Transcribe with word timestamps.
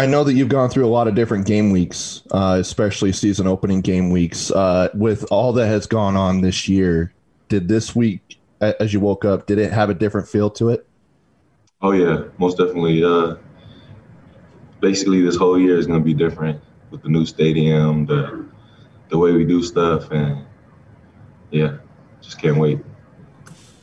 I 0.00 0.06
know 0.06 0.24
that 0.24 0.32
you've 0.32 0.48
gone 0.48 0.70
through 0.70 0.86
a 0.86 0.88
lot 0.88 1.08
of 1.08 1.14
different 1.14 1.46
game 1.46 1.72
weeks, 1.72 2.22
uh, 2.30 2.56
especially 2.58 3.12
season 3.12 3.46
opening 3.46 3.82
game 3.82 4.08
weeks. 4.08 4.50
Uh, 4.50 4.88
with 4.94 5.30
all 5.30 5.52
that 5.52 5.66
has 5.66 5.86
gone 5.86 6.16
on 6.16 6.40
this 6.40 6.70
year, 6.70 7.12
did 7.50 7.68
this 7.68 7.94
week, 7.94 8.40
as 8.62 8.94
you 8.94 9.00
woke 9.00 9.26
up, 9.26 9.46
did 9.46 9.58
it 9.58 9.70
have 9.74 9.90
a 9.90 9.94
different 9.94 10.26
feel 10.26 10.48
to 10.52 10.70
it? 10.70 10.88
Oh 11.82 11.92
yeah, 11.92 12.22
most 12.38 12.56
definitely. 12.56 13.04
Uh, 13.04 13.34
basically, 14.80 15.20
this 15.20 15.36
whole 15.36 15.60
year 15.60 15.76
is 15.76 15.86
going 15.86 16.00
to 16.00 16.04
be 16.04 16.14
different 16.14 16.62
with 16.90 17.02
the 17.02 17.10
new 17.10 17.26
stadium, 17.26 18.06
the 18.06 18.46
the 19.10 19.18
way 19.18 19.32
we 19.32 19.44
do 19.44 19.62
stuff, 19.62 20.10
and 20.12 20.46
yeah, 21.50 21.76
just 22.22 22.40
can't 22.40 22.56
wait. 22.56 22.78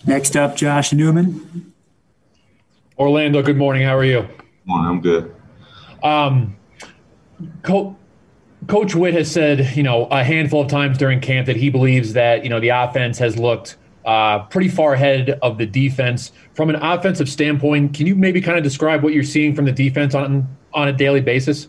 Next 0.08 0.36
up, 0.36 0.56
Josh 0.56 0.94
Newman. 0.94 1.74
Orlando, 2.98 3.44
good 3.44 3.58
morning. 3.58 3.84
How 3.84 3.96
are 3.96 4.04
you? 4.04 4.28
Morning, 4.66 4.90
I'm 4.90 5.00
good. 5.00 5.37
Um, 6.04 6.56
Co- 7.64 7.96
Coach 8.68 8.96
Whitt 8.96 9.14
has 9.14 9.32
said, 9.32 9.76
you 9.78 9.84
know, 9.84 10.06
a 10.06 10.24
handful 10.24 10.62
of 10.62 10.68
times 10.68 10.98
during 10.98 11.22
camp 11.22 11.46
that 11.48 11.56
he 11.56 11.70
believes 11.70 12.14
that 12.14 12.44
you 12.44 12.50
know 12.50 12.60
the 12.60 12.70
offense 12.70 13.18
has 13.20 13.38
looked 13.38 13.78
uh, 14.06 14.40
pretty 14.46 14.70
far 14.70 14.94
ahead 14.94 15.32
of 15.42 15.58
the 15.58 15.66
defense. 15.66 16.32
From 16.54 16.70
an 16.70 16.76
offensive 16.78 17.30
standpoint, 17.30 17.94
can 17.94 18.08
you 18.08 18.16
maybe 18.16 18.42
kind 18.42 18.58
of 18.58 18.64
describe 18.64 19.04
what 19.04 19.14
you're 19.14 19.24
seeing 19.24 19.56
from 19.56 19.66
the 19.66 19.72
defense 19.72 20.16
on 20.16 20.48
on 20.74 20.88
a 20.88 20.94
daily 20.94 21.22
basis? 21.22 21.68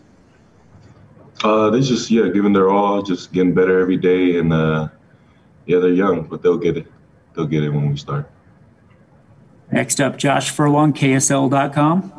Uh, 1.43 1.69
they 1.69 1.79
just 1.79 2.11
yeah, 2.11 2.27
giving 2.29 2.53
their 2.53 2.69
all, 2.69 3.01
just 3.01 3.31
getting 3.31 3.53
better 3.53 3.79
every 3.79 3.97
day, 3.97 4.37
and 4.37 4.51
uh, 4.51 4.89
yeah, 5.67 5.79
they're 5.79 5.93
young, 5.93 6.23
but 6.23 6.41
they'll 6.41 6.57
get 6.57 6.75
it. 6.75 6.87
They'll 7.35 7.45
get 7.45 7.63
it 7.63 7.69
when 7.69 7.89
we 7.89 7.97
start. 7.97 8.29
Next 9.71 10.01
up, 10.01 10.17
Josh 10.17 10.49
Furlong, 10.49 10.93
KSL.com. 10.93 12.18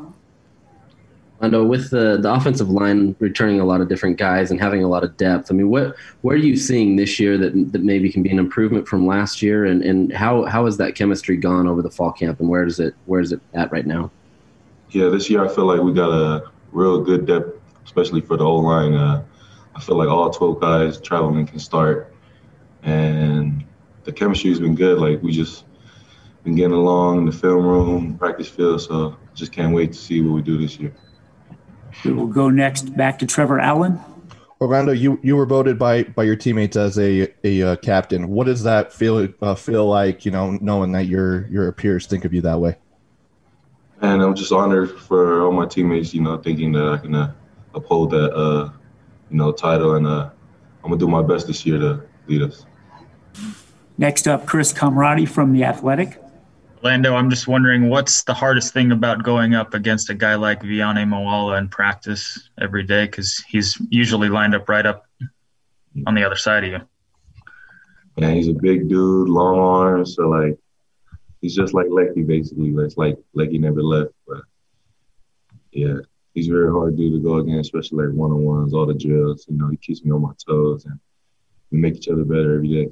With 1.40 1.88
the, 1.88 2.18
the 2.20 2.32
offensive 2.32 2.68
line 2.68 3.16
returning 3.18 3.60
a 3.60 3.64
lot 3.64 3.80
of 3.80 3.88
different 3.88 4.18
guys 4.18 4.50
and 4.50 4.60
having 4.60 4.84
a 4.84 4.88
lot 4.88 5.02
of 5.04 5.16
depth, 5.16 5.50
I 5.50 5.54
mean, 5.54 5.70
what 5.70 5.96
what 6.20 6.34
are 6.34 6.38
you 6.38 6.54
seeing 6.54 6.96
this 6.96 7.18
year 7.18 7.38
that 7.38 7.72
that 7.72 7.82
maybe 7.82 8.12
can 8.12 8.22
be 8.22 8.30
an 8.30 8.38
improvement 8.38 8.86
from 8.86 9.06
last 9.06 9.40
year, 9.40 9.64
and, 9.64 9.82
and 9.82 10.12
how 10.12 10.44
how 10.44 10.66
has 10.66 10.76
that 10.76 10.94
chemistry 10.94 11.38
gone 11.38 11.66
over 11.66 11.80
the 11.80 11.90
fall 11.90 12.12
camp, 12.12 12.40
and 12.40 12.48
where 12.48 12.64
does 12.66 12.78
it 12.78 12.94
where 13.06 13.20
is 13.20 13.32
it 13.32 13.40
at 13.54 13.72
right 13.72 13.86
now? 13.86 14.10
Yeah, 14.90 15.08
this 15.08 15.30
year 15.30 15.42
I 15.42 15.48
feel 15.48 15.64
like 15.64 15.80
we 15.80 15.94
got 15.94 16.10
a 16.10 16.50
real 16.72 17.02
good 17.02 17.26
depth, 17.26 17.58
especially 17.86 18.20
for 18.20 18.36
the 18.36 18.44
O 18.44 18.56
line. 18.56 18.92
Uh, 18.92 19.22
I 19.74 19.80
feel 19.80 19.96
like 19.96 20.08
all 20.08 20.28
12 20.30 20.60
guys 20.60 21.00
traveling 21.00 21.46
can 21.46 21.58
start, 21.58 22.12
and 22.82 23.64
the 24.04 24.12
chemistry 24.12 24.50
has 24.50 24.60
been 24.60 24.74
good. 24.74 24.98
Like 24.98 25.22
we 25.22 25.32
just 25.32 25.64
been 26.44 26.54
getting 26.54 26.72
along 26.72 27.18
in 27.18 27.24
the 27.26 27.32
film 27.32 27.64
room, 27.64 28.18
practice 28.18 28.48
field. 28.48 28.82
So 28.82 29.16
just 29.34 29.52
can't 29.52 29.74
wait 29.74 29.92
to 29.92 29.98
see 29.98 30.20
what 30.20 30.34
we 30.34 30.42
do 30.42 30.58
this 30.58 30.78
year. 30.78 30.94
We 32.04 32.12
will 32.12 32.26
go 32.26 32.50
next 32.50 32.96
back 32.96 33.18
to 33.20 33.26
Trevor 33.26 33.60
Allen. 33.60 34.00
Orlando, 34.60 34.92
you, 34.92 35.18
you 35.22 35.36
were 35.36 35.46
voted 35.46 35.78
by 35.78 36.02
by 36.02 36.24
your 36.24 36.36
teammates 36.36 36.76
as 36.76 36.98
a 36.98 37.32
a 37.44 37.62
uh, 37.62 37.76
captain. 37.76 38.28
What 38.28 38.44
does 38.44 38.62
that 38.64 38.92
feel 38.92 39.28
uh, 39.40 39.54
feel 39.54 39.86
like? 39.86 40.26
You 40.26 40.32
know, 40.32 40.58
knowing 40.60 40.92
that 40.92 41.06
your 41.06 41.46
your 41.48 41.72
peers 41.72 42.06
think 42.06 42.26
of 42.26 42.34
you 42.34 42.42
that 42.42 42.60
way. 42.60 42.76
And 44.02 44.22
I'm 44.22 44.34
just 44.34 44.52
honored 44.52 44.98
for 45.00 45.42
all 45.42 45.52
my 45.52 45.66
teammates. 45.66 46.12
You 46.12 46.20
know, 46.20 46.36
thinking 46.36 46.72
that 46.72 46.86
I 46.86 46.98
can 46.98 47.14
uh, 47.14 47.32
uphold 47.74 48.10
that 48.10 48.34
uh, 48.34 48.70
you 49.30 49.36
know 49.38 49.50
title, 49.50 49.94
and 49.94 50.06
uh, 50.06 50.30
I'm 50.84 50.90
gonna 50.90 50.98
do 50.98 51.08
my 51.08 51.22
best 51.22 51.46
this 51.46 51.64
year 51.64 51.78
to 51.78 52.02
lead 52.26 52.42
us. 52.42 52.66
Next 53.96 54.28
up, 54.28 54.46
Chris 54.46 54.72
Kamrani 54.72 55.26
from 55.28 55.52
the 55.52 55.64
Athletic. 55.64 56.20
Lando, 56.82 57.14
I'm 57.14 57.28
just 57.28 57.46
wondering 57.46 57.90
what's 57.90 58.22
the 58.22 58.32
hardest 58.32 58.72
thing 58.72 58.90
about 58.90 59.22
going 59.22 59.54
up 59.54 59.74
against 59.74 60.08
a 60.08 60.14
guy 60.14 60.34
like 60.34 60.62
Vuyani 60.62 61.06
Moala 61.06 61.58
in 61.58 61.68
practice 61.68 62.48
every 62.58 62.84
day 62.84 63.04
because 63.04 63.36
he's 63.48 63.76
usually 63.90 64.30
lined 64.30 64.54
up 64.54 64.68
right 64.68 64.86
up 64.86 65.04
on 66.06 66.14
the 66.14 66.24
other 66.24 66.36
side 66.36 66.64
of 66.64 66.70
you. 66.70 66.80
Yeah, 68.16 68.30
he's 68.30 68.48
a 68.48 68.54
big 68.54 68.88
dude, 68.88 69.28
long 69.28 69.58
arms, 69.58 70.16
so 70.16 70.28
like 70.28 70.58
he's 71.42 71.54
just 71.54 71.74
like 71.74 71.86
Leki 71.86 72.26
basically. 72.26 72.70
It's 72.82 72.96
like 72.96 73.18
Leki 73.36 73.60
never 73.60 73.82
left, 73.82 74.12
but 74.26 74.42
yeah, 75.72 75.98
he's 76.32 76.48
very 76.48 76.70
hard 76.70 76.96
dude 76.96 77.12
to 77.12 77.18
go 77.20 77.36
against, 77.36 77.74
especially 77.74 78.06
like 78.06 78.16
one 78.16 78.30
on 78.30 78.42
ones, 78.42 78.72
all 78.72 78.86
the 78.86 78.94
drills. 78.94 79.44
You 79.48 79.58
know, 79.58 79.68
he 79.68 79.76
keeps 79.76 80.02
me 80.02 80.12
on 80.12 80.22
my 80.22 80.32
toes, 80.46 80.86
and 80.86 80.98
we 81.70 81.78
make 81.78 81.96
each 81.96 82.08
other 82.08 82.24
better 82.24 82.54
every 82.54 82.68
day. 82.68 82.90